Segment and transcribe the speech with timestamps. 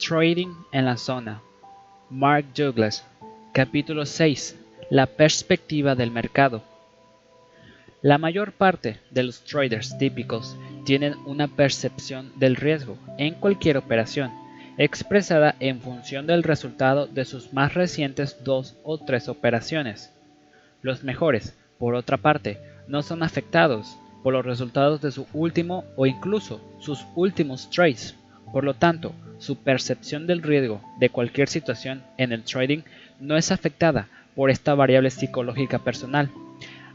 [0.00, 1.42] Trading en la zona.
[2.08, 3.04] Mark Douglas.
[3.52, 4.56] Capítulo 6.
[4.88, 6.62] La perspectiva del mercado.
[8.00, 14.30] La mayor parte de los traders típicos tienen una percepción del riesgo en cualquier operación,
[14.78, 20.10] expresada en función del resultado de sus más recientes dos o tres operaciones.
[20.80, 22.58] Los mejores, por otra parte,
[22.88, 28.16] no son afectados por los resultados de su último o incluso sus últimos trades.
[28.50, 32.82] Por lo tanto, su percepción del riesgo de cualquier situación en el trading
[33.18, 36.30] no es afectada por esta variable psicológica personal.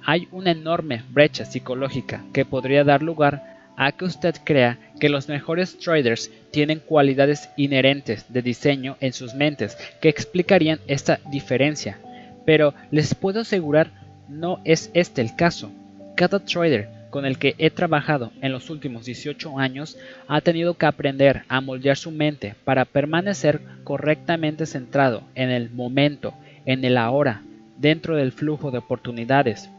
[0.05, 5.27] Hay una enorme brecha psicológica que podría dar lugar a que usted crea que los
[5.27, 11.97] mejores traders tienen cualidades inherentes de diseño en sus mentes que explicarían esta diferencia.
[12.45, 13.89] Pero les puedo asegurar
[14.29, 15.71] no es este el caso.
[16.15, 19.97] Cada trader con el que he trabajado en los últimos 18 años
[20.27, 26.33] ha tenido que aprender a moldear su mente para permanecer correctamente centrado en el momento,
[26.65, 27.41] en el ahora,
[27.77, 29.69] dentro del flujo de oportunidades.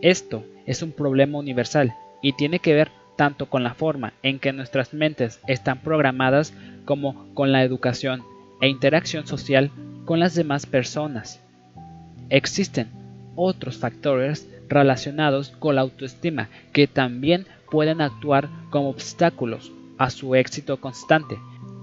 [0.00, 4.52] Esto es un problema universal y tiene que ver tanto con la forma en que
[4.52, 8.22] nuestras mentes están programadas como con la educación
[8.60, 9.72] e interacción social
[10.04, 11.40] con las demás personas.
[12.28, 12.86] Existen
[13.34, 20.80] otros factores relacionados con la autoestima que también pueden actuar como obstáculos a su éxito
[20.80, 21.38] constante.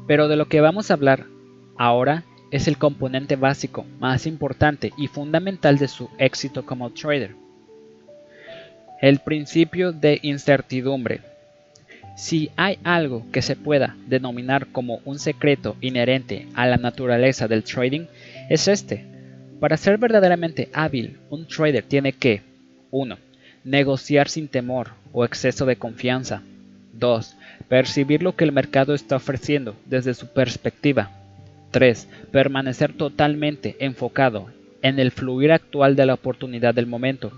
[0.07, 1.25] Pero de lo que vamos a hablar
[1.77, 7.35] ahora es el componente básico más importante y fundamental de su éxito como trader.
[9.01, 11.21] El principio de incertidumbre.
[12.15, 17.63] Si hay algo que se pueda denominar como un secreto inherente a la naturaleza del
[17.63, 18.05] trading,
[18.49, 19.03] es este.
[19.59, 22.43] Para ser verdaderamente hábil, un trader tiene que
[22.93, 23.17] 1.
[23.63, 26.43] Negociar sin temor o exceso de confianza.
[26.93, 27.35] 2.
[27.67, 31.09] Percibir lo que el mercado está ofreciendo desde su perspectiva.
[31.71, 32.07] 3.
[32.31, 34.51] Permanecer totalmente enfocado
[34.83, 37.31] en el fluir actual de la oportunidad del momento.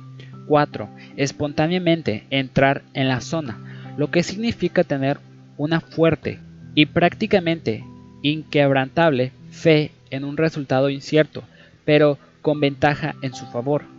[0.48, 0.90] 4.
[1.16, 5.20] Espontáneamente entrar en la zona, lo que significa tener
[5.56, 6.40] una fuerte
[6.74, 7.86] y prácticamente
[8.24, 11.46] inquebrantable fe en un resultado incierto
[11.86, 13.95] pero con ventaja en su favor.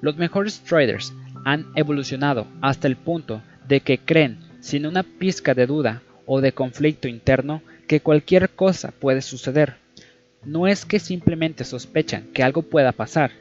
[0.00, 1.12] Los mejores traders
[1.44, 6.52] han evolucionado hasta el punto de que creen, sin una pizca de duda o de
[6.52, 9.76] conflicto interno, que cualquier cosa puede suceder.
[10.44, 13.32] No es que simplemente sospechan que algo pueda pasar.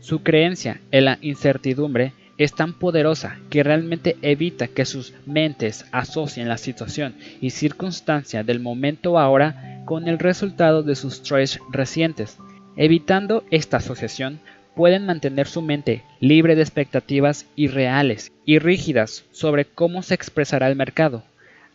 [0.00, 6.48] Su creencia en la incertidumbre es tan poderosa que realmente evita que sus mentes asocien
[6.48, 12.38] la situación y circunstancia del momento ahora con el resultado de sus trades recientes.
[12.76, 14.40] Evitando esta asociación,
[14.78, 20.76] pueden mantener su mente libre de expectativas irreales y rígidas sobre cómo se expresará el
[20.76, 21.24] mercado.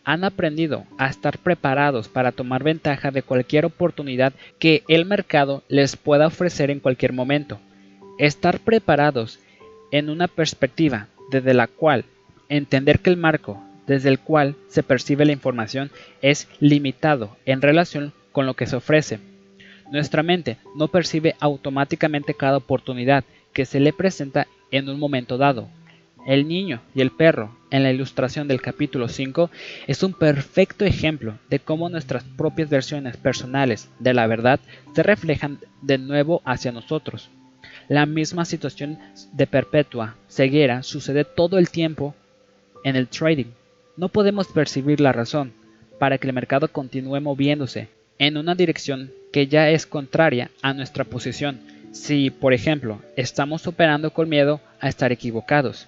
[0.04, 5.96] Han aprendido a estar preparados para tomar ventaja de cualquier oportunidad que el mercado les
[5.96, 7.60] pueda ofrecer en cualquier momento.
[8.18, 9.38] Estar preparados
[9.90, 12.06] en una perspectiva desde la cual
[12.48, 15.90] entender que el marco desde el cual se percibe la información
[16.22, 19.18] es limitado en relación con lo que se ofrece
[19.94, 25.68] nuestra mente no percibe automáticamente cada oportunidad que se le presenta en un momento dado.
[26.26, 29.50] El niño y el perro, en la ilustración del capítulo 5,
[29.86, 34.58] es un perfecto ejemplo de cómo nuestras propias versiones personales de la verdad
[34.96, 37.30] se reflejan de nuevo hacia nosotros.
[37.88, 38.98] La misma situación
[39.32, 42.16] de perpetua ceguera sucede todo el tiempo
[42.82, 43.52] en el trading.
[43.96, 45.52] No podemos percibir la razón
[46.00, 51.04] para que el mercado continúe moviéndose en una dirección que ya es contraria a nuestra
[51.04, 51.60] posición
[51.92, 55.86] si, por ejemplo, estamos operando con miedo a estar equivocados.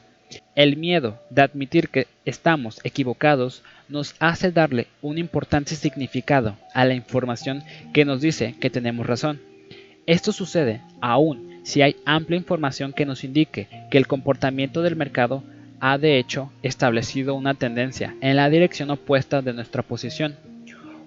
[0.54, 6.94] El miedo de admitir que estamos equivocados nos hace darle un importante significado a la
[6.94, 9.40] información que nos dice que tenemos razón.
[10.06, 15.42] Esto sucede aún si hay amplia información que nos indique que el comportamiento del mercado
[15.80, 20.36] ha de hecho establecido una tendencia en la dirección opuesta de nuestra posición.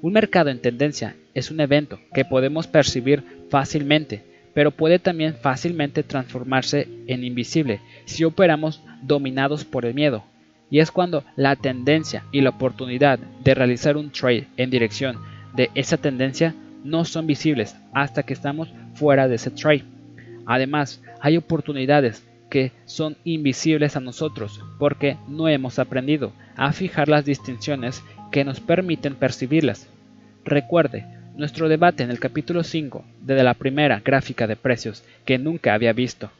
[0.01, 4.23] Un mercado en tendencia es un evento que podemos percibir fácilmente,
[4.53, 10.23] pero puede también fácilmente transformarse en invisible si operamos dominados por el miedo.
[10.69, 15.17] Y es cuando la tendencia y la oportunidad de realizar un trade en dirección
[15.53, 19.83] de esa tendencia no son visibles hasta que estamos fuera de ese trade.
[20.45, 27.25] Además, hay oportunidades que son invisibles a nosotros porque no hemos aprendido a fijar las
[27.25, 29.87] distinciones que nos permiten percibirlas.
[30.45, 31.05] Recuerde
[31.35, 35.93] nuestro debate en el capítulo 5 de la primera gráfica de precios que nunca había
[35.93, 36.31] visto.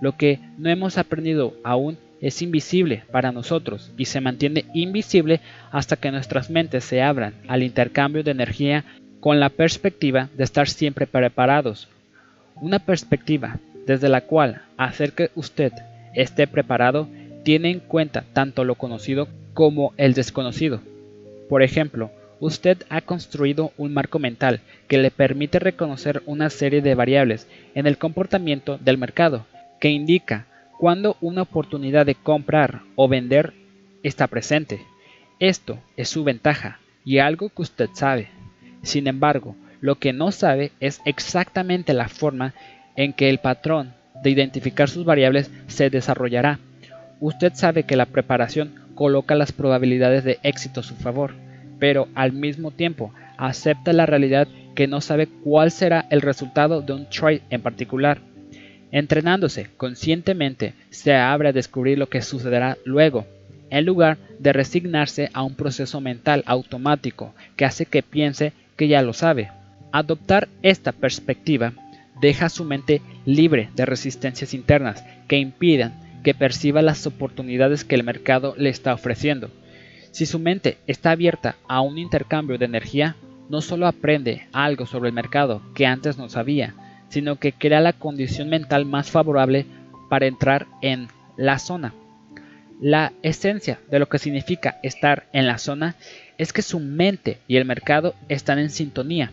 [0.00, 5.40] Lo que no hemos aprendido aún es invisible para nosotros y se mantiene invisible
[5.70, 8.84] hasta que nuestras mentes se abran al intercambio de energía
[9.20, 11.88] con la perspectiva de estar siempre preparados.
[12.54, 15.72] Una perspectiva desde la cual hacer que usted
[16.14, 17.08] esté preparado
[17.42, 20.80] tiene en cuenta tanto lo conocido como el desconocido.
[21.48, 22.10] Por ejemplo,
[22.40, 27.86] usted ha construido un marco mental que le permite reconocer una serie de variables en
[27.86, 29.46] el comportamiento del mercado
[29.80, 30.46] que indica
[30.78, 33.54] cuando una oportunidad de comprar o vender
[34.02, 34.80] está presente.
[35.38, 38.28] Esto es su ventaja y algo que usted sabe.
[38.82, 42.54] Sin embargo, lo que no sabe es exactamente la forma
[42.96, 46.58] en que el patrón de identificar sus variables se desarrollará.
[47.20, 51.34] Usted sabe que la preparación coloca las probabilidades de éxito a su favor,
[51.78, 56.94] pero al mismo tiempo acepta la realidad que no sabe cuál será el resultado de
[56.94, 58.18] un trade en particular.
[58.90, 63.26] Entrenándose conscientemente se abre a descubrir lo que sucederá luego,
[63.70, 69.02] en lugar de resignarse a un proceso mental automático que hace que piense que ya
[69.02, 69.50] lo sabe.
[69.92, 71.72] Adoptar esta perspectiva
[72.20, 78.02] deja su mente libre de resistencias internas que impidan que perciba las oportunidades que el
[78.02, 79.48] mercado le está ofreciendo.
[80.10, 83.14] Si su mente está abierta a un intercambio de energía,
[83.48, 86.74] no solo aprende algo sobre el mercado que antes no sabía,
[87.10, 89.66] sino que crea la condición mental más favorable
[90.10, 91.06] para entrar en
[91.36, 91.94] la zona.
[92.80, 95.94] La esencia de lo que significa estar en la zona
[96.38, 99.30] es que su mente y el mercado están en sintonía.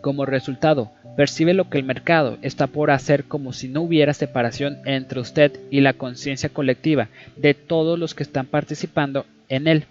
[0.00, 4.78] Como resultado, percibe lo que el mercado está por hacer como si no hubiera separación
[4.84, 9.84] entre usted y la conciencia colectiva de todos los que están participando en él.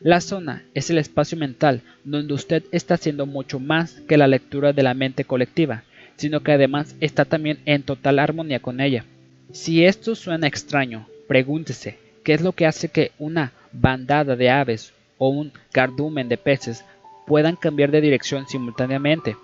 [0.00, 4.72] La zona es el espacio mental donde usted está haciendo mucho más que la lectura
[4.72, 5.84] de la mente colectiva,
[6.16, 9.04] sino que además está también en total armonía con ella.
[9.52, 14.92] Si esto suena extraño, pregúntese qué es lo que hace que una bandada de aves
[15.18, 16.84] o un cardumen de peces
[17.26, 19.36] puedan cambiar de dirección simultáneamente.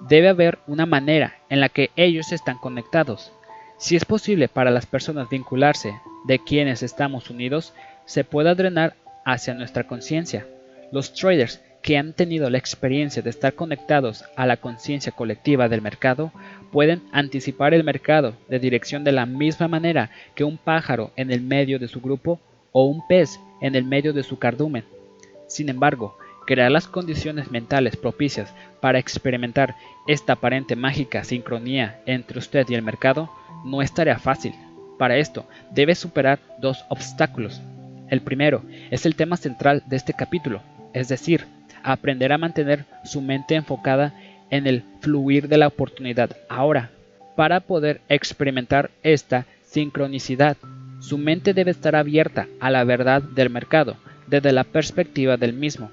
[0.00, 3.32] Debe haber una manera en la que ellos están conectados.
[3.78, 5.94] Si es posible para las personas vincularse
[6.26, 7.74] de quienes estamos unidos,
[8.04, 8.94] se puede drenar
[9.24, 10.46] hacia nuestra conciencia.
[10.92, 15.82] Los traders que han tenido la experiencia de estar conectados a la conciencia colectiva del
[15.82, 16.32] mercado
[16.72, 21.42] pueden anticipar el mercado de dirección de la misma manera que un pájaro en el
[21.42, 22.40] medio de su grupo
[22.72, 24.84] o un pez en el medio de su cardumen.
[25.46, 29.76] Sin embargo, crear las condiciones mentales propicias para experimentar
[30.06, 33.30] esta aparente mágica sincronía entre usted y el mercado
[33.64, 34.52] no es tarea fácil.
[34.98, 37.62] Para esto, debe superar dos obstáculos.
[38.10, 40.60] El primero es el tema central de este capítulo,
[40.92, 41.46] es decir,
[41.82, 44.12] aprender a mantener su mente enfocada
[44.50, 46.90] en el fluir de la oportunidad ahora.
[47.36, 50.58] Para poder experimentar esta sincronicidad,
[51.00, 53.96] su mente debe estar abierta a la verdad del mercado
[54.26, 55.90] desde la perspectiva del mismo.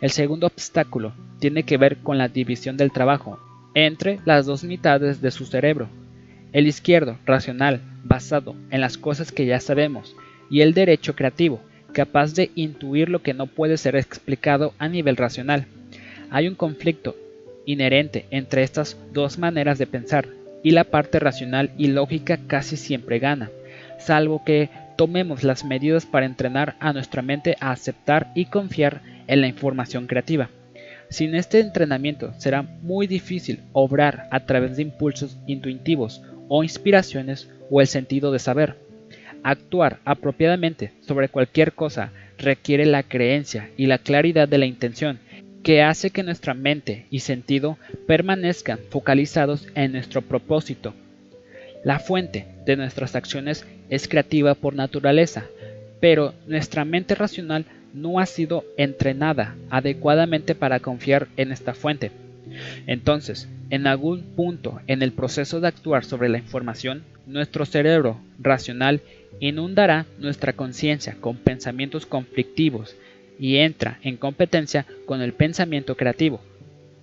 [0.00, 3.38] El segundo obstáculo tiene que ver con la división del trabajo
[3.74, 5.88] entre las dos mitades de su cerebro,
[6.52, 10.16] el izquierdo, racional, basado en las cosas que ya sabemos,
[10.50, 11.60] y el derecho creativo,
[11.92, 15.66] capaz de intuir lo que no puede ser explicado a nivel racional.
[16.30, 17.16] Hay un conflicto
[17.66, 20.26] inherente entre estas dos maneras de pensar,
[20.62, 23.50] y la parte racional y lógica casi siempre gana,
[23.98, 29.40] salvo que tomemos las medidas para entrenar a nuestra mente a aceptar y confiar en
[29.40, 30.50] la información creativa.
[31.10, 37.80] Sin este entrenamiento será muy difícil obrar a través de impulsos intuitivos o inspiraciones o
[37.80, 38.76] el sentido de saber.
[39.42, 45.18] Actuar apropiadamente sobre cualquier cosa requiere la creencia y la claridad de la intención
[45.64, 47.76] que hace que nuestra mente y sentido
[48.06, 50.94] permanezcan focalizados en nuestro propósito.
[51.84, 55.44] La fuente de nuestras acciones es creativa por naturaleza,
[56.00, 57.64] pero nuestra mente racional
[57.94, 62.10] no ha sido entrenada adecuadamente para confiar en esta fuente.
[62.86, 69.00] Entonces, en algún punto en el proceso de actuar sobre la información, nuestro cerebro racional
[69.38, 72.96] inundará nuestra conciencia con pensamientos conflictivos
[73.38, 76.40] y entra en competencia con el pensamiento creativo.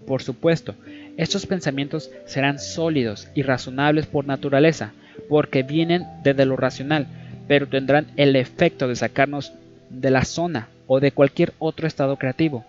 [0.05, 0.75] Por supuesto,
[1.17, 4.93] estos pensamientos serán sólidos y razonables por naturaleza,
[5.29, 7.07] porque vienen desde lo racional,
[7.47, 9.53] pero tendrán el efecto de sacarnos
[9.89, 12.65] de la zona o de cualquier otro estado creativo.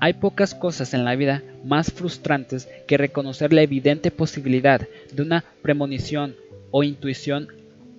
[0.00, 5.44] Hay pocas cosas en la vida más frustrantes que reconocer la evidente posibilidad de una
[5.62, 6.36] premonición
[6.70, 7.48] o intuición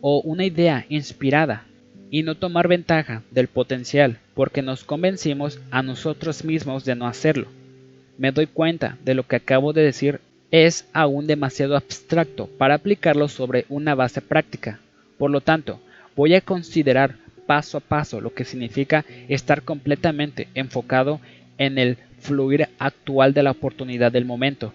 [0.02, 1.66] o una idea inspirada
[2.10, 7.48] y no tomar ventaja del potencial porque nos convencimos a nosotros mismos de no hacerlo.
[8.18, 10.22] Me doy cuenta de lo que acabo de decir
[10.52, 14.80] es aún demasiado abstracto para aplicarlo sobre una base práctica.
[15.18, 15.80] Por lo tanto,
[16.16, 17.16] voy a considerar
[17.48, 21.20] paso a paso lo que significa estar completamente enfocado
[21.58, 24.74] en el fluir actual de la oportunidad del momento.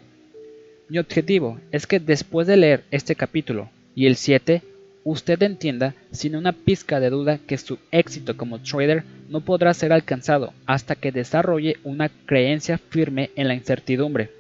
[0.89, 4.63] Mi objetivo es que después de leer este capítulo y el 7,
[5.05, 9.93] usted entienda sin una pizca de duda que su éxito como trader no podrá ser
[9.93, 14.31] alcanzado hasta que desarrolle una creencia firme en la incertidumbre.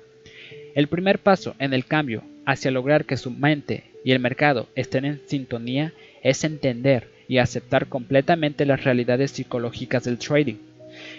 [0.74, 5.04] El primer paso en el cambio hacia lograr que su mente y el mercado estén
[5.04, 10.56] en sintonía es entender y aceptar completamente las realidades psicológicas del trading.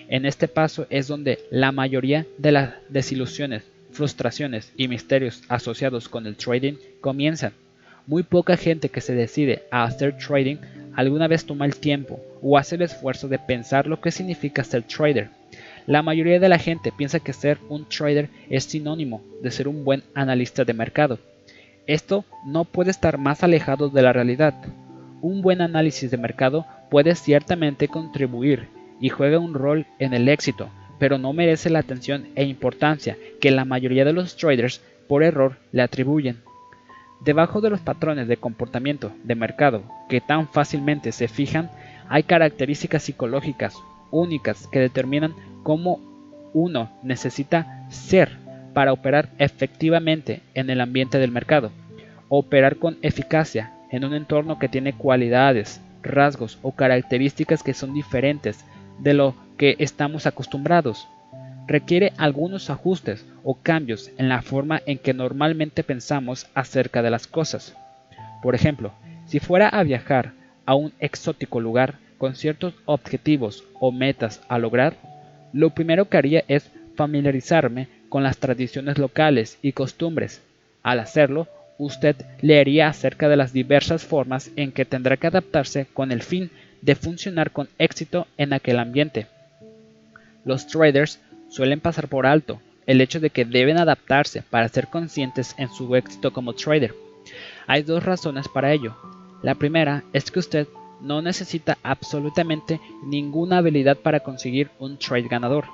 [0.07, 6.27] En este paso es donde la mayoría de las desilusiones, frustraciones y misterios asociados con
[6.27, 7.53] el trading comienzan.
[8.05, 10.57] Muy poca gente que se decide a hacer trading
[10.93, 14.83] alguna vez toma el tiempo o hace el esfuerzo de pensar lo que significa ser
[14.83, 15.31] trader.
[15.87, 19.83] La mayoría de la gente piensa que ser un trader es sinónimo de ser un
[19.83, 21.17] buen analista de mercado.
[21.87, 24.53] Esto no puede estar más alejado de la realidad.
[25.23, 28.67] Un buen análisis de mercado puede ciertamente contribuir
[28.99, 30.67] y juega un rol en el éxito,
[30.99, 35.59] pero no merece la atención e importancia que la mayoría de los traders por error
[35.71, 36.41] le atribuyen.
[37.21, 41.71] Debajo de los patrones de comportamiento de mercado que tan fácilmente se fijan,
[42.09, 43.77] hay características psicológicas
[44.11, 46.01] únicas que determinan cómo
[46.51, 48.29] uno necesita ser
[48.73, 51.71] para operar efectivamente en el ambiente del mercado.
[52.27, 58.65] Operar con eficacia en un entorno que tiene cualidades, rasgos o características que son diferentes
[58.99, 61.07] de lo que estamos acostumbrados
[61.67, 67.27] requiere algunos ajustes o cambios en la forma en que normalmente pensamos acerca de las
[67.27, 67.75] cosas.
[68.41, 68.91] Por ejemplo,
[69.25, 70.33] si fuera a viajar
[70.65, 74.95] a un exótico lugar con ciertos objetivos o metas a lograr,
[75.53, 80.41] lo primero que haría es familiarizarme con las tradiciones locales y costumbres.
[80.83, 81.47] Al hacerlo,
[81.77, 86.51] usted leería acerca de las diversas formas en que tendrá que adaptarse con el fin
[86.81, 89.27] de funcionar con éxito en aquel ambiente.
[90.45, 95.55] Los traders suelen pasar por alto el hecho de que deben adaptarse para ser conscientes
[95.57, 96.93] en su éxito como trader.
[97.67, 98.95] Hay dos razones para ello.
[99.41, 100.67] La primera es que usted
[101.01, 105.65] no necesita absolutamente ninguna habilidad para conseguir un trade ganador.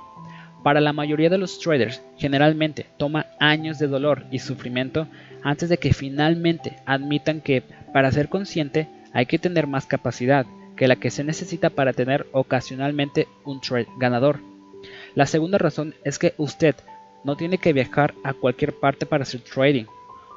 [0.62, 5.06] Para la mayoría de los traders, generalmente toma años de dolor y sufrimiento
[5.42, 10.88] antes de que finalmente admitan que para ser consciente hay que tener más capacidad que
[10.88, 14.40] la que se necesita para tener ocasionalmente un trade ganador.
[15.14, 16.74] La segunda razón es que usted
[17.24, 19.84] no tiene que viajar a cualquier parte para hacer trading.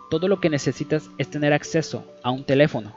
[0.09, 2.93] Todo lo que necesitas es tener acceso a un teléfono.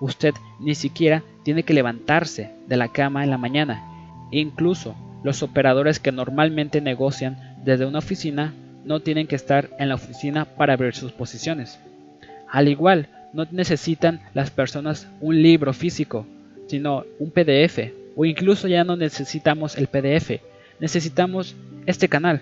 [0.00, 3.82] Usted ni siquiera tiene que levantarse de la cama en la mañana.
[4.30, 8.52] Incluso los operadores que normalmente negocian desde una oficina
[8.84, 11.78] no tienen que estar en la oficina para abrir sus posiciones.
[12.50, 16.26] Al igual, no necesitan las personas un libro físico,
[16.66, 20.40] sino un PDF, o incluso ya no necesitamos el PDF,
[20.82, 21.54] Necesitamos
[21.86, 22.40] este canal.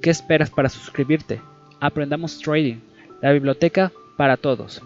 [0.00, 1.42] ¿Qué esperas para suscribirte?
[1.78, 2.76] Aprendamos Trading,
[3.20, 4.80] la biblioteca para todos.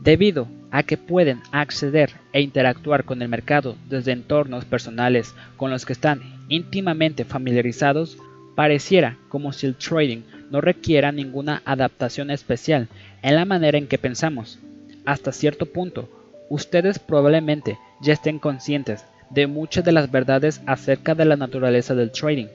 [0.00, 5.84] Debido a que pueden acceder e interactuar con el mercado desde entornos personales con los
[5.84, 8.16] que están íntimamente familiarizados,
[8.54, 12.88] pareciera como si el trading no requiera ninguna adaptación especial
[13.22, 14.58] en la manera en que pensamos.
[15.04, 16.08] Hasta cierto punto,
[16.48, 22.10] ustedes probablemente ya estén conscientes de muchas de las verdades acerca de la naturaleza del
[22.10, 22.46] trading,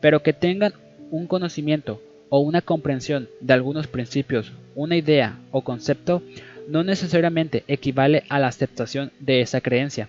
[0.00, 0.72] pero que tengan
[1.10, 6.22] un conocimiento o una comprensión de algunos principios, una idea o concepto,
[6.68, 10.08] no necesariamente equivale a la aceptación de esa creencia.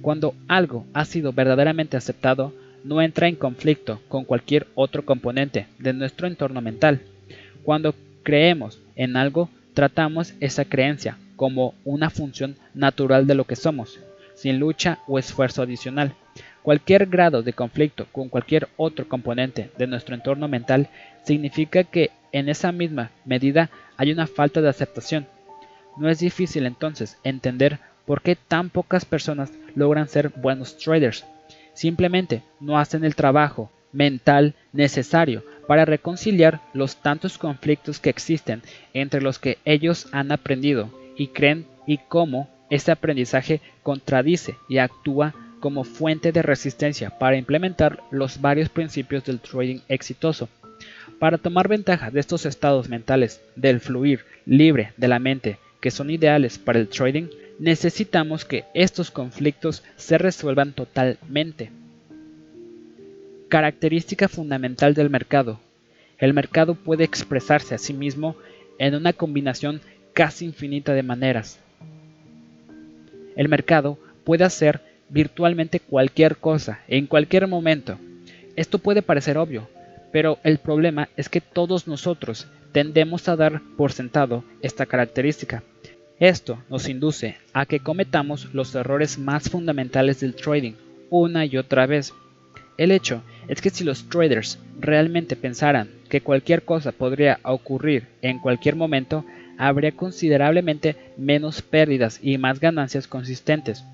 [0.00, 2.52] Cuando algo ha sido verdaderamente aceptado,
[2.86, 7.00] no entra en conflicto con cualquier otro componente de nuestro entorno mental.
[7.64, 13.98] Cuando creemos en algo, tratamos esa creencia como una función natural de lo que somos,
[14.34, 16.14] sin lucha o esfuerzo adicional.
[16.62, 20.88] Cualquier grado de conflicto con cualquier otro componente de nuestro entorno mental
[21.24, 25.26] significa que en esa misma medida hay una falta de aceptación.
[25.96, 31.24] No es difícil entonces entender por qué tan pocas personas logran ser buenos traders.
[31.76, 38.62] Simplemente no hacen el trabajo mental necesario para reconciliar los tantos conflictos que existen
[38.94, 45.34] entre los que ellos han aprendido y creen y cómo este aprendizaje contradice y actúa
[45.60, 50.48] como fuente de resistencia para implementar los varios principios del trading exitoso.
[51.18, 56.08] Para tomar ventaja de estos estados mentales del fluir libre de la mente que son
[56.08, 57.26] ideales para el trading,
[57.58, 61.70] necesitamos que estos conflictos se resuelvan totalmente.
[63.48, 65.60] Característica fundamental del mercado.
[66.18, 68.36] El mercado puede expresarse a sí mismo
[68.78, 69.80] en una combinación
[70.12, 71.60] casi infinita de maneras,
[73.36, 77.98] el mercado puede hacer virtualmente cualquier cosa en cualquier momento.
[78.56, 79.68] Esto puede parecer obvio,
[80.12, 85.62] Pero el problema es que todos nosotros tendemos a dar por sentado esta característica.
[86.18, 90.72] Esto nos induce a que cometamos los errores más fundamentales del trading
[91.10, 92.14] una y otra vez.
[92.78, 98.38] El hecho es que si los traders realmente pensaran que cualquier cosa podría ocurrir en
[98.38, 99.24] cualquier momento,
[99.58, 103.84] habría considerablemente menos pérdidas y más ganancias consistentes.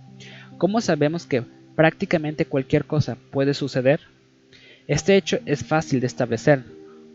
[0.59, 1.43] ¿Cómo sabemos que
[1.75, 4.01] prácticamente cualquier cosa puede suceder?
[4.87, 6.63] Este hecho es fácil de establecer.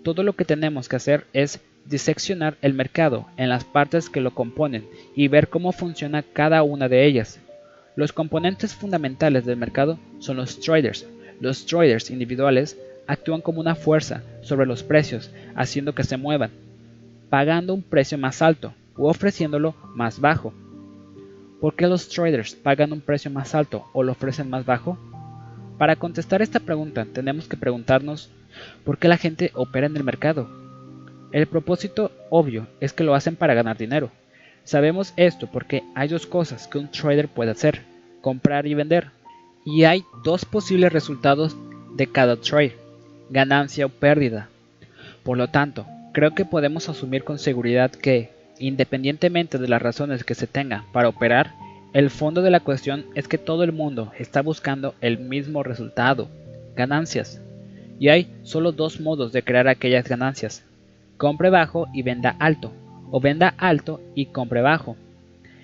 [0.04, 1.60] Todo lo que tenemos que hacer es
[1.90, 6.90] diseccionar el mercado en las partes que lo componen y ver cómo funciona cada una
[6.90, 7.40] de ellas.
[7.96, 11.08] Los componentes fundamentales del mercado son los traders.
[11.40, 12.78] Los traders individuales
[13.08, 16.52] actúan como una fuerza sobre los precios, haciendo que se muevan,
[17.30, 20.54] pagando un precio más alto u ofreciéndolo más bajo.
[21.62, 24.98] ¿Por qué los traders pagan un precio más alto o lo ofrecen más bajo?
[25.78, 28.30] Para contestar esta pregunta tenemos que preguntarnos
[28.84, 30.67] por qué la gente opera en el mercado.
[31.32, 34.12] El propósito obvio es que lo hacen para ganar dinero.
[34.64, 37.82] Sabemos esto porque hay dos cosas que un trader puede hacer,
[38.22, 39.12] comprar y vender.
[39.66, 41.56] Y hay dos posibles resultados
[41.96, 42.76] de cada trade,
[43.30, 44.50] ganancia o pérdida.
[45.24, 50.36] Por lo tanto, creo que podemos asumir con seguridad que, independientemente de las razones que
[50.36, 51.54] se tenga para operar,
[51.94, 56.30] el fondo de la cuestión es que todo el mundo está buscando el mismo resultado,
[56.76, 57.42] ganancias.
[58.00, 60.64] Y hay solo dos modos de crear aquellas ganancias,
[61.18, 62.72] compre bajo y venda alto,
[63.12, 64.96] o venda alto y compre bajo.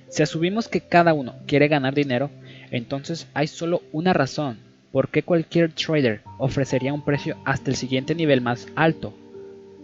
[0.10, 2.30] Si asumimos que cada uno quiere ganar dinero,
[2.72, 4.58] entonces hay solo una razón
[4.92, 9.14] por qué cualquier trader ofrecería un precio hasta el siguiente nivel más alto,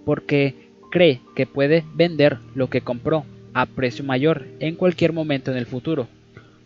[0.06, 5.58] porque cree que puede vender lo que compró a precio mayor en cualquier momento en
[5.58, 6.08] el futuro.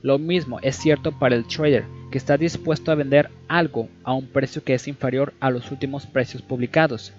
[0.02, 4.28] Lo mismo es cierto para el trader que está dispuesto a vender algo a un
[4.28, 7.14] precio que es inferior a los últimos precios publicados.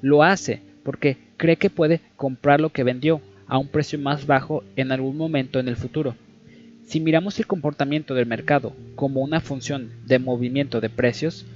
[0.00, 4.62] Lo hace porque cree que puede comprar lo que vendió a un precio más bajo
[4.76, 6.14] en algún momento en el futuro.
[6.86, 11.46] Si miramos el comportamiento del mercado como una función de movimiento de precios,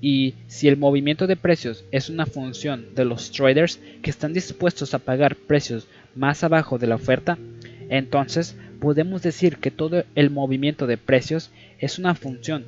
[0.00, 4.92] y si el movimiento de precios es una función de los traders que están dispuestos
[4.92, 7.38] a pagar precios más abajo de la oferta,
[7.88, 12.64] entonces podemos decir que todo el movimiento de precios es una función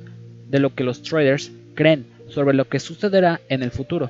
[0.49, 4.09] de lo que los traders creen sobre lo que sucederá en el futuro.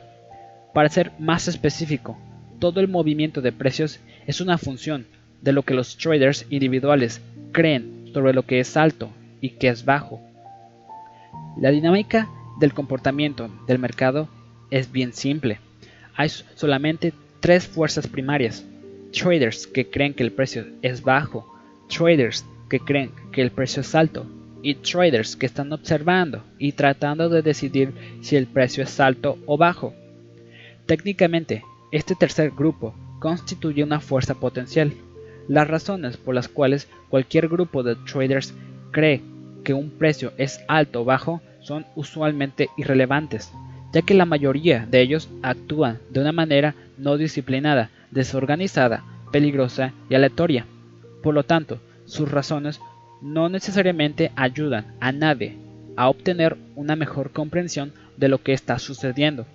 [0.78, 2.20] Para ser más específico,
[2.60, 5.08] todo el movimiento de precios es una función
[5.42, 7.20] de lo que los traders individuales
[7.52, 9.10] creen sobre lo que es alto
[9.42, 10.22] y que es bajo.
[11.60, 14.30] La dinámica del comportamiento del mercado
[14.70, 15.60] es bien simple.
[16.16, 18.64] Hay solamente tres fuerzas primarias.
[19.12, 21.58] Traders que creen que el precio es bajo,
[21.90, 24.28] traders que creen que el precio es alto
[24.62, 29.58] y traders que están observando y tratando de decidir si el precio es alto o
[29.58, 29.96] bajo.
[30.88, 34.94] Técnicamente, este tercer grupo constituye una fuerza potencial.
[35.50, 38.54] Las razones por las cuales cualquier grupo de traders
[38.92, 39.22] cree
[39.66, 43.52] que un precio es alto o bajo son usualmente irrelevantes,
[43.92, 50.16] ya que la mayoría de ellos actúan de una manera no disciplinada, desorganizada, peligrosa y
[50.16, 50.66] aleatoria.
[51.22, 52.80] Por lo tanto, sus razones
[53.22, 55.58] no necesariamente ayudan a nadie
[55.98, 59.46] a obtener una mejor comprensión de lo que está sucediendo.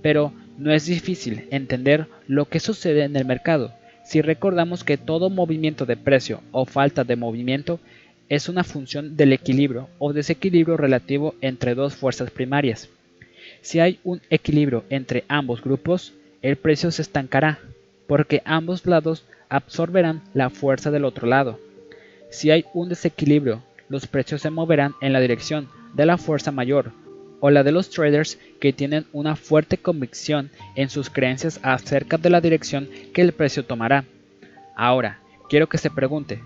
[0.00, 3.72] Pero no es difícil entender lo que sucede en el mercado
[4.04, 7.80] si recordamos que todo movimiento de precio o falta de movimiento
[8.28, 12.88] es una función del equilibrio o desequilibrio relativo entre dos fuerzas primarias.
[13.60, 17.60] Si hay un equilibrio entre ambos grupos, el precio se estancará,
[18.06, 21.60] porque ambos lados absorberán la fuerza del otro lado.
[22.30, 26.92] Si hay un desequilibrio, los precios se moverán en la dirección de la fuerza mayor,
[27.42, 32.30] o la de los traders que tienen una fuerte convicción en sus creencias acerca de
[32.30, 34.04] la dirección que el precio tomará.
[34.76, 35.18] Ahora,
[35.50, 36.40] quiero que se pregunte,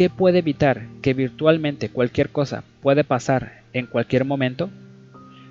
[0.00, 4.70] ¿Qué puede evitar que virtualmente cualquier cosa puede pasar en cualquier momento?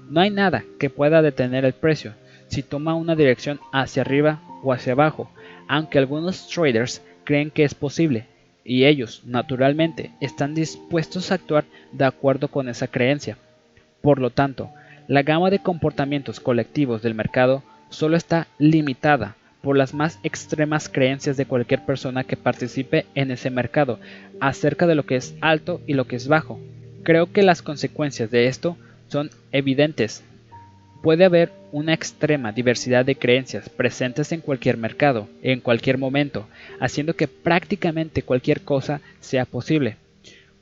[0.10, 2.14] No hay nada que pueda detener el precio
[2.48, 5.30] si toma una dirección hacia arriba o hacia abajo,
[5.68, 8.26] aunque algunos traders creen que es posible,
[8.66, 13.38] y ellos, naturalmente, están dispuestos a actuar de acuerdo con esa creencia.
[14.02, 14.72] Por lo tanto,
[15.10, 21.36] la gama de comportamientos colectivos del mercado solo está limitada por las más extremas creencias
[21.36, 24.00] de cualquier persona que participe en ese mercado
[24.40, 26.60] acerca de lo que es alto y lo que es bajo.
[27.02, 30.24] Creo que las consecuencias de esto son evidentes.
[31.02, 36.48] Puede haber una extrema diversidad de creencias presentes en cualquier mercado, en cualquier momento,
[36.80, 39.98] haciendo que prácticamente cualquier cosa sea posible.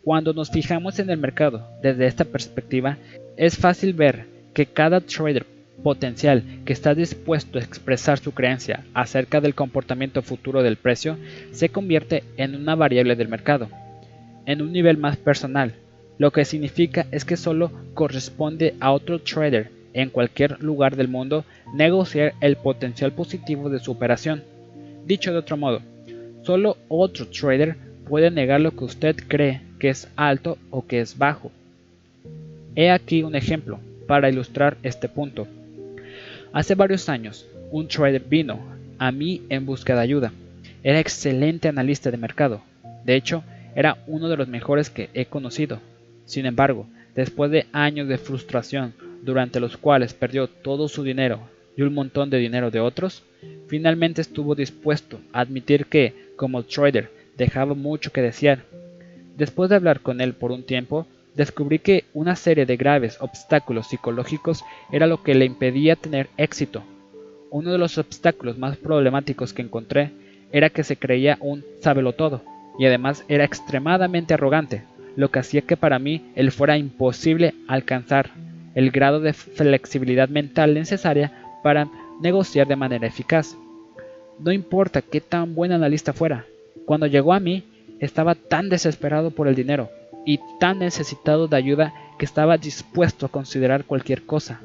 [0.06, 2.98] Cuando nos fijamos en el mercado desde esta perspectiva,
[3.36, 5.46] es fácil ver que cada trader
[5.84, 11.16] potencial que está dispuesto a expresar su creencia acerca del comportamiento futuro del precio
[11.52, 13.70] se convierte en una variable del mercado,
[14.48, 15.76] en un nivel más personal,
[16.18, 21.46] lo que significa es que solo corresponde a otro trader en cualquier lugar del mundo
[21.76, 24.44] negociar el potencial positivo de su operación.
[25.06, 25.82] Dicho de otro modo,
[26.42, 27.76] solo otro trader
[28.10, 31.52] puede negar lo que usted cree que es alto o que es bajo.
[32.76, 35.48] He aquí un ejemplo para ilustrar este punto.
[36.54, 38.60] Hace varios años, un trader vino
[38.98, 40.32] a mí en busca de ayuda.
[40.84, 42.62] Era excelente analista de mercado.
[43.04, 43.44] De hecho,
[43.76, 45.80] era uno de los mejores que he conocido.
[46.26, 51.42] Sin embargo, después de años de frustración, durante los cuales perdió todo su dinero
[51.76, 53.24] y un montón de dinero de otros,
[53.68, 58.64] finalmente estuvo dispuesto a admitir que, como trader, dejaba mucho que desear.
[59.38, 61.06] Después de hablar con él por un tiempo,
[61.38, 66.84] descubrí que una serie de graves obstáculos psicológicos era lo que le impedía tener éxito.
[67.52, 70.12] Uno de los obstáculos más problemáticos que encontré
[70.52, 71.64] era que se creía un
[72.18, 72.42] todo
[72.80, 74.84] y además era extremadamente arrogante,
[75.16, 78.32] lo que hacía que para mí él fuera imposible alcanzar
[78.74, 81.32] el grado de flexibilidad mental necesaria
[81.64, 81.88] para
[82.20, 83.56] negociar de manera eficaz.
[84.40, 86.46] No importa qué tan buen analista fuera,
[86.86, 87.64] cuando llegó a mí
[88.00, 89.90] estaba tan desesperado por el dinero
[90.26, 94.60] y tan necesitado de ayuda que estaba dispuesto a considerar cualquier cosa.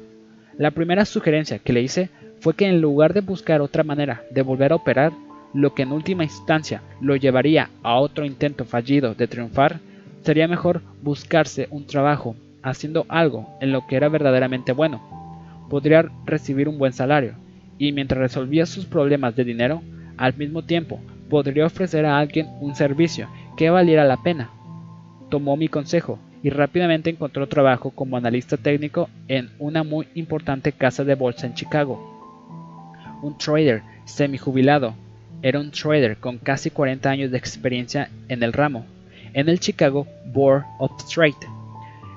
[0.57, 4.41] La primera sugerencia que le hice fue que en lugar de buscar otra manera de
[4.41, 5.13] volver a operar,
[5.53, 9.79] lo que en última instancia lo llevaría a otro intento fallido de triunfar,
[10.23, 15.01] sería mejor buscarse un trabajo haciendo algo en lo que era verdaderamente bueno.
[15.69, 17.35] Podría recibir un buen salario
[17.77, 19.81] y mientras resolvía sus problemas de dinero,
[20.17, 20.99] al mismo tiempo
[21.33, 24.51] podría ofrecer a alguien un servicio que valiera la pena.
[25.31, 31.03] Tomó mi consejo y rápidamente encontró trabajo como analista técnico en una muy importante casa
[31.03, 31.97] de bolsa en Chicago.
[33.23, 34.93] Un trader semi-jubilado
[35.41, 38.85] era un trader con casi 40 años de experiencia en el ramo,
[39.33, 41.47] en el Chicago Board of Trade.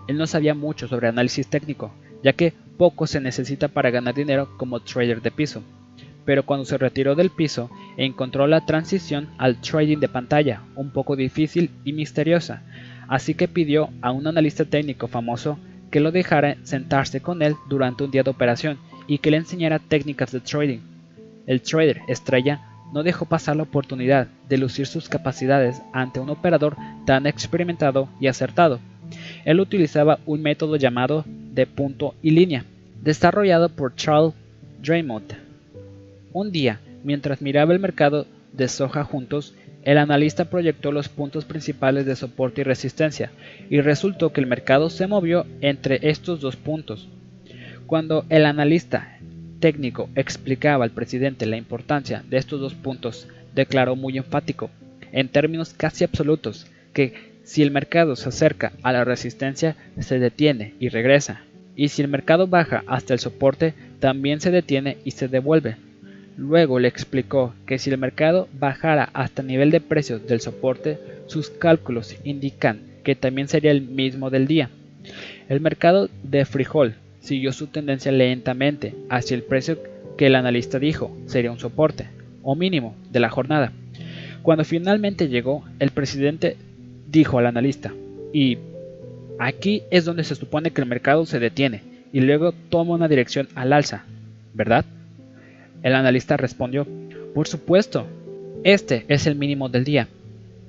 [0.08, 1.90] Él no sabía mucho sobre análisis técnico,
[2.22, 5.62] ya que poco se necesita para ganar dinero como trader de piso.
[6.26, 11.16] Pero cuando se retiró del piso, encontró la transición al trading de pantalla un poco
[11.16, 12.62] difícil y misteriosa,
[13.08, 15.58] así que pidió a un analista técnico famoso
[15.90, 19.78] que lo dejara sentarse con él durante un día de operación y que le enseñara
[19.78, 20.80] técnicas de trading.
[21.46, 22.60] El trader estrella
[22.92, 28.26] no dejó pasar la oportunidad de lucir sus capacidades ante un operador tan experimentado y
[28.26, 28.80] acertado.
[29.44, 32.64] Él utilizaba un método llamado de punto y línea,
[33.02, 34.34] desarrollado por Charles
[34.82, 35.45] Draymond.
[36.38, 42.04] Un día, mientras miraba el mercado de soja juntos, el analista proyectó los puntos principales
[42.04, 43.30] de soporte y resistencia,
[43.70, 47.08] y resultó que el mercado se movió entre estos dos puntos.
[47.86, 49.16] Cuando el analista
[49.60, 54.68] técnico explicaba al presidente la importancia de estos dos puntos, declaró muy enfático,
[55.12, 60.74] en términos casi absolutos, que si el mercado se acerca a la resistencia, se detiene
[60.80, 61.44] y regresa,
[61.76, 65.85] y si el mercado baja hasta el soporte, también se detiene y se devuelve.
[66.36, 70.98] Luego le explicó que si el mercado bajara hasta el nivel de precios del soporte,
[71.26, 74.68] sus cálculos indican que también sería el mismo del día.
[75.48, 79.78] El mercado de frijol siguió su tendencia lentamente hacia el precio
[80.18, 82.08] que el analista dijo sería un soporte,
[82.42, 83.72] o mínimo, de la jornada.
[84.42, 86.56] Cuando finalmente llegó, el presidente
[87.08, 87.94] dijo al analista,
[88.32, 88.58] y
[89.38, 93.48] aquí es donde se supone que el mercado se detiene y luego toma una dirección
[93.54, 94.04] al alza,
[94.54, 94.84] ¿verdad?
[95.86, 96.84] El analista respondió,
[97.32, 98.08] por supuesto,
[98.64, 100.08] este es el mínimo del día.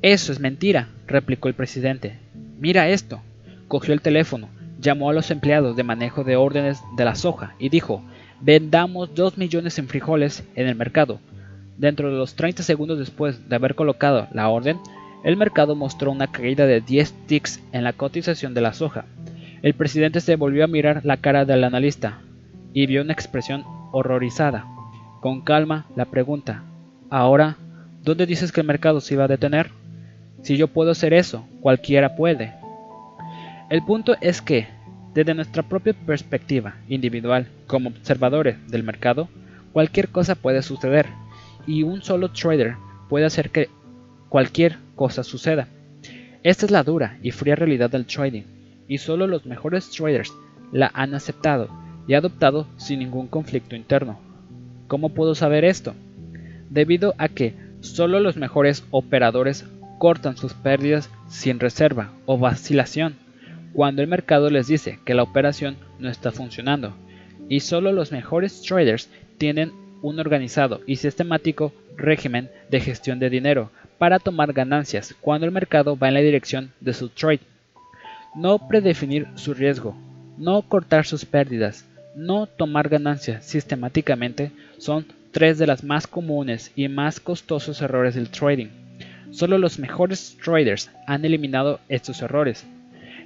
[0.03, 2.19] Eso es mentira, replicó el presidente.
[2.59, 3.23] Mira esto.
[3.67, 4.47] Cogió el teléfono,
[4.79, 8.03] llamó a los empleados de manejo de órdenes de la soja y dijo,
[8.41, 11.19] vendamos 2 millones en frijoles en el mercado.
[11.79, 14.77] Dentro de los 30 segundos después de haber colocado la orden,
[15.23, 19.05] el mercado mostró una caída de 10 ticks en la cotización de la soja.
[19.63, 22.19] El presidente se volvió a mirar la cara del analista
[22.71, 24.76] y vio una expresión horrorizada.
[25.21, 26.63] Con calma, la pregunta,
[27.09, 27.57] ahora,
[28.03, 29.71] ¿dónde dices que el mercado se iba a detener?
[30.43, 32.53] Si yo puedo hacer eso, cualquiera puede.
[33.71, 34.67] El punto es que,
[35.15, 39.27] desde nuestra propia perspectiva individual, como observadores del mercado,
[39.73, 41.07] cualquier cosa puede suceder,
[41.65, 42.75] y un solo trader
[43.09, 43.69] puede hacer que
[44.29, 45.67] cualquier cosa suceda.
[46.43, 48.43] Esta es la dura y fría realidad del trading,
[48.87, 50.31] y solo los mejores traders
[50.71, 51.69] la han aceptado
[52.07, 54.26] y adoptado sin ningún conflicto interno.
[54.87, 55.93] ¿Cómo puedo saber esto?
[56.69, 59.65] Debido a que solo los mejores operadores
[59.99, 63.15] cortan sus pérdidas sin reserva o vacilación
[63.73, 66.95] cuando el mercado les dice que la operación no está funcionando.
[67.49, 69.71] y solo los mejores traders tienen
[70.01, 75.97] un organizado y sistemático régimen de gestión de dinero para tomar ganancias cuando el mercado
[75.97, 77.39] va en la dirección de su trade.
[78.35, 79.95] No predefinir su riesgo,
[80.37, 81.87] no cortar sus pérdidas,
[82.17, 88.31] no tomar ganancias sistemáticamente son tres de las más comunes y más costosos errores del
[88.31, 88.69] trading.
[89.29, 92.65] Solo los mejores traders han eliminado estos errores.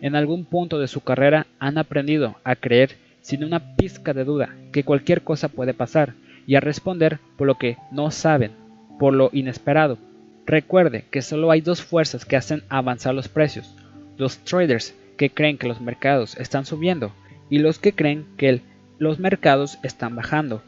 [0.01, 4.53] En algún punto de su carrera han aprendido a creer sin una pizca de duda
[4.73, 6.13] que cualquier cosa puede pasar
[6.45, 8.51] y a responder por lo que no saben,
[8.99, 9.97] por lo inesperado.
[10.45, 13.73] Recuerde que solo hay dos fuerzas que hacen avanzar los precios,
[14.17, 17.13] los traders que creen que los mercados están subiendo
[17.49, 18.49] y los que creen que
[19.01, 20.61] los mercados están bajando.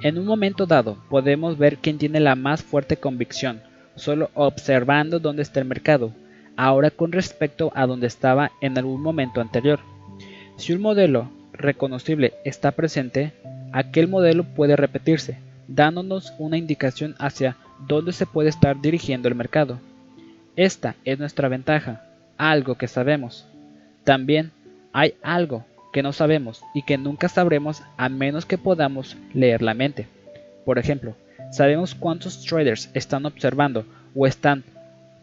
[0.00, 3.60] En un momento dado podemos ver quién tiene la más fuerte convicción,
[3.96, 6.10] solo observando dónde está el mercado,
[6.56, 9.80] ahora con respecto a donde estaba en algún momento anterior.
[10.56, 13.34] Si un modelo reconocible está presente,
[13.72, 15.36] aquel modelo puede repetirse,
[15.68, 19.80] dándonos una indicación hacia dónde se puede estar dirigiendo el mercado.
[20.56, 22.06] Esta es nuestra ventaja,
[22.38, 23.46] algo que sabemos.
[24.02, 24.50] También
[24.94, 29.72] hay algo que no sabemos y que nunca sabremos a menos que podamos leer la
[29.72, 30.06] mente.
[30.66, 31.16] Por ejemplo,
[31.50, 34.62] sabemos cuántos traders están observando o están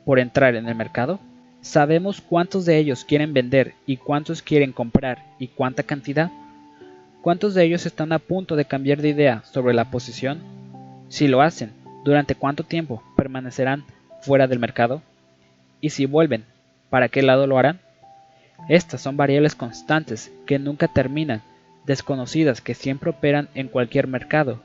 [0.04, 1.20] por entrar en el mercado.
[1.62, 6.32] ¿Sabemos cuántos de ellos quieren vender y cuántos quieren comprar y cuánta cantidad?
[7.22, 10.40] ¿Cuántos de ellos están a punto de cambiar de idea sobre la posición?
[11.08, 11.72] Si lo hacen,
[12.04, 13.86] ¿durante cuánto tiempo permanecerán
[14.22, 15.04] fuera del mercado?
[15.82, 16.46] Y si vuelven,
[16.90, 17.80] ¿para qué lado lo harán?
[18.70, 21.42] Estas son variables constantes que nunca terminan,
[21.86, 24.62] desconocidas que siempre operan en cualquier mercado.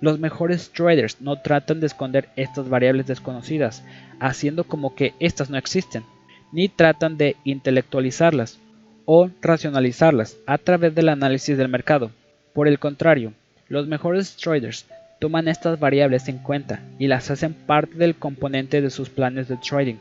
[0.00, 3.84] Los mejores traders no tratan de esconder estas variables desconocidas,
[4.20, 6.02] haciendo como que éstas no existen,
[6.50, 8.58] ni tratan de intelectualizarlas
[9.04, 12.10] o racionalizarlas a través del análisis del mercado.
[12.52, 13.32] Por el contrario,
[13.68, 14.86] los mejores traders
[15.20, 19.56] toman estas variables en cuenta y las hacen parte del componente de sus planes de
[19.56, 19.96] trading.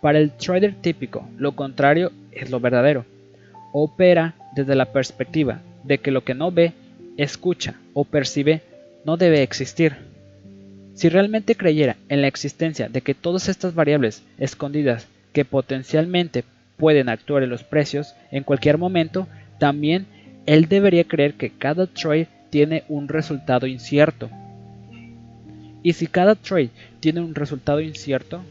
[0.00, 3.04] Para el trader típico, lo contrario es lo verdadero.
[3.72, 6.72] Opera desde la perspectiva de que lo que no ve,
[7.16, 8.62] escucha o percibe
[9.04, 9.96] no debe existir.
[10.94, 16.44] Si realmente creyera en la existencia de que todas estas variables escondidas que potencialmente
[16.76, 20.06] pueden actuar en los precios en cualquier momento, también
[20.46, 24.30] él debería creer que cada trade tiene un resultado incierto.
[25.82, 28.42] Y si cada trade tiene un resultado incierto,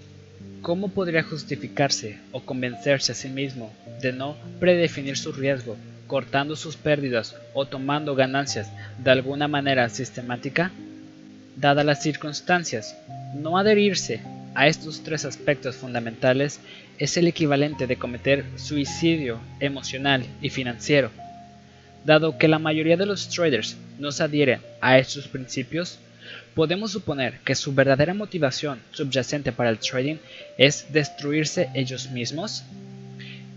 [0.61, 6.75] ¿Cómo podría justificarse o convencerse a sí mismo de no predefinir su riesgo, cortando sus
[6.75, 10.71] pérdidas o tomando ganancias de alguna manera sistemática?
[11.55, 12.97] Dadas las circunstancias,
[13.35, 14.21] no adherirse
[14.53, 16.59] a estos tres aspectos fundamentales
[16.97, 21.11] es el equivalente de cometer suicidio emocional y financiero.
[22.03, 25.99] Dado que la mayoría de los traders no se adhieren a estos principios,
[26.53, 30.17] podemos suponer que su verdadera motivación subyacente para el trading
[30.57, 32.63] es destruirse ellos mismos?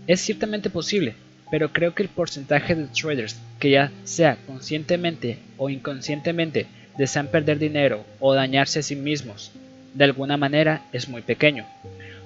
[0.07, 1.15] Es ciertamente posible,
[1.51, 7.59] pero creo que el porcentaje de traders que ya sea conscientemente o inconscientemente desean perder
[7.59, 9.51] dinero o dañarse a sí mismos
[9.93, 11.65] de alguna manera es muy pequeño.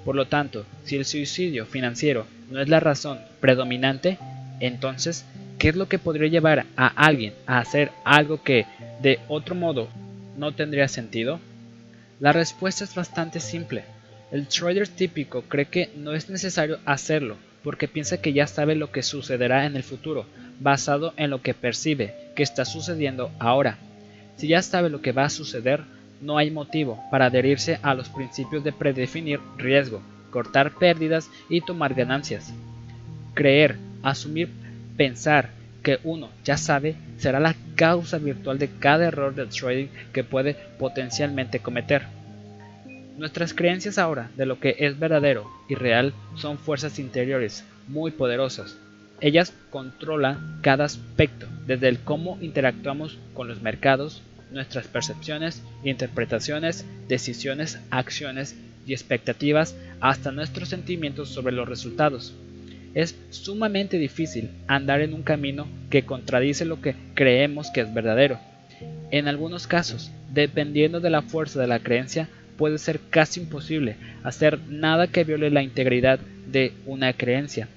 [0.05, 4.17] Por lo tanto, si el suicidio financiero no es la razón predominante,
[4.59, 5.25] entonces,
[5.59, 8.65] ¿qué es lo que podría llevar a alguien a hacer algo que,
[9.01, 9.89] de otro modo,
[10.37, 11.39] no tendría sentido?
[12.19, 13.83] La respuesta es bastante simple.
[14.31, 18.91] El trader típico cree que no es necesario hacerlo porque piensa que ya sabe lo
[18.91, 20.25] que sucederá en el futuro,
[20.59, 23.77] basado en lo que percibe que está sucediendo ahora.
[24.37, 25.83] Si ya sabe lo que va a suceder,
[26.21, 31.93] no hay motivo para adherirse a los principios de predefinir riesgo, cortar pérdidas y tomar
[31.93, 32.53] ganancias.
[33.33, 34.49] Creer, asumir,
[34.95, 35.56] pensar
[35.87, 40.53] que uno ya sabe será la causa virtual de cada error del trading que puede
[40.77, 42.01] potencialmente cometer.
[43.17, 48.75] Nuestras creencias ahora de lo que es verdadero y real son fuerzas interiores muy poderosas.
[49.21, 54.21] Ellas controlan cada aspecto, desde el cómo interactuamos con los mercados,
[54.51, 62.33] nuestras percepciones, interpretaciones, decisiones, acciones y expectativas, hasta nuestros sentimientos sobre los resultados.
[62.97, 68.39] Es sumamente difícil andar en un camino que contradice lo que creemos que es verdadero.
[69.11, 74.59] En algunos casos, dependiendo de la fuerza de la creencia, puede ser casi imposible hacer
[74.67, 77.67] nada que viole la integridad de una creencia.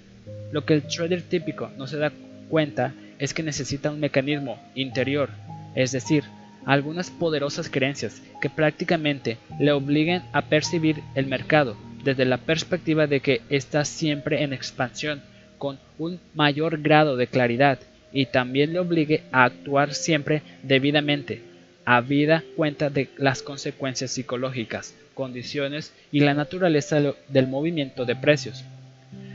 [0.53, 2.13] Lo que el trader típico no se da
[2.49, 5.29] cuenta es que necesita un mecanismo interior,
[5.75, 6.25] es decir,
[6.65, 13.21] algunas poderosas creencias que prácticamente le obliguen a percibir el mercado desde la perspectiva de
[13.21, 15.23] que está siempre en expansión,
[15.59, 17.79] con un mayor grado de claridad
[18.13, 21.43] y también le obligue a actuar siempre debidamente,
[21.85, 28.65] habida cuenta de las consecuencias psicológicas, condiciones y la naturaleza del movimiento de precios.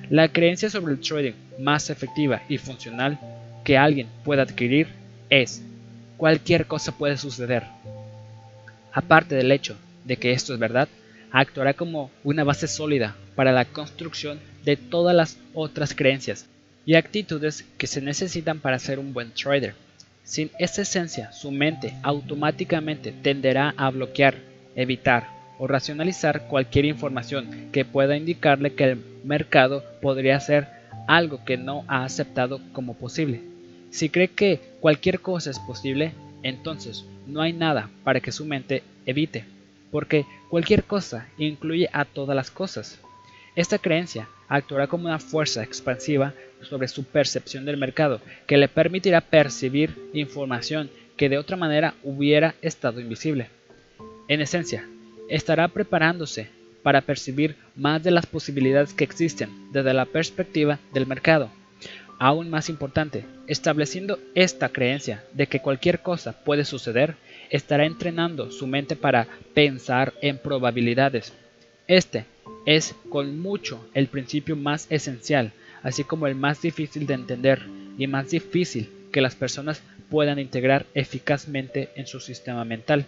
[0.09, 3.19] La creencia sobre el trading más efectiva y funcional
[3.63, 4.87] que alguien pueda adquirir
[5.29, 5.63] es
[6.17, 7.63] cualquier cosa puede suceder.
[8.93, 9.75] Aparte del hecho
[10.05, 10.87] de que esto es verdad,
[11.31, 16.47] actuará como una base sólida para la construcción de todas las otras creencias
[16.85, 19.75] y actitudes que se necesitan para ser un buen trader.
[20.23, 24.35] Sin esa esencia, su mente automáticamente tenderá a bloquear,
[24.75, 25.27] evitar
[25.59, 30.67] o racionalizar cualquier información que pueda indicarle que el mercado podría ser
[31.07, 33.41] algo que no ha aceptado como posible.
[33.91, 38.83] Si cree que cualquier cosa es posible, entonces no hay nada para que su mente
[39.05, 39.45] evite,
[39.95, 42.99] porque cualquier cosa incluye a todas las cosas.
[43.55, 49.21] Esta creencia actuará como una fuerza expansiva sobre su percepción del mercado, que le permitirá
[49.21, 53.47] percibir información que de otra manera hubiera estado invisible.
[54.27, 54.85] En esencia,
[55.29, 56.49] estará preparándose
[56.83, 61.49] para percibir más de las posibilidades que existen desde la perspectiva del mercado.
[62.19, 67.15] Aún más importante, estableciendo esta creencia de que cualquier cosa puede suceder,
[67.49, 71.33] estará entrenando su mente para pensar en probabilidades.
[71.87, 72.25] Este
[72.65, 75.51] es con mucho el principio más esencial,
[75.83, 77.61] así como el más difícil de entender
[77.97, 83.05] y más difícil que las personas puedan integrar eficazmente en su sistema mental.